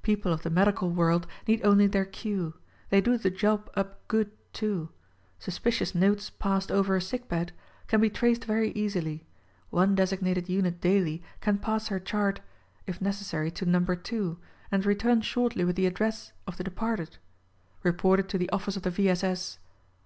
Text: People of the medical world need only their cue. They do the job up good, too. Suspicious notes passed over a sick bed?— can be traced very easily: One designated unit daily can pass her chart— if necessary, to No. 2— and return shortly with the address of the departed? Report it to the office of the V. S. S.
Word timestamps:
People 0.00 0.32
of 0.32 0.42
the 0.44 0.48
medical 0.48 0.88
world 0.88 1.26
need 1.46 1.60
only 1.62 1.86
their 1.86 2.06
cue. 2.06 2.54
They 2.88 3.02
do 3.02 3.18
the 3.18 3.28
job 3.28 3.68
up 3.74 4.08
good, 4.08 4.30
too. 4.54 4.88
Suspicious 5.38 5.94
notes 5.94 6.30
passed 6.30 6.72
over 6.72 6.96
a 6.96 7.02
sick 7.02 7.28
bed?— 7.28 7.52
can 7.88 8.00
be 8.00 8.08
traced 8.08 8.46
very 8.46 8.70
easily: 8.70 9.26
One 9.68 9.94
designated 9.94 10.48
unit 10.48 10.80
daily 10.80 11.22
can 11.42 11.58
pass 11.58 11.88
her 11.88 12.00
chart— 12.00 12.40
if 12.86 13.02
necessary, 13.02 13.50
to 13.50 13.66
No. 13.66 13.78
2— 13.84 14.38
and 14.72 14.86
return 14.86 15.20
shortly 15.20 15.66
with 15.66 15.76
the 15.76 15.84
address 15.86 16.32
of 16.46 16.56
the 16.56 16.64
departed? 16.64 17.18
Report 17.82 18.18
it 18.20 18.28
to 18.30 18.38
the 18.38 18.48
office 18.48 18.78
of 18.78 18.84
the 18.84 18.90
V. 18.90 19.10
S. 19.10 19.22
S. 19.22 19.58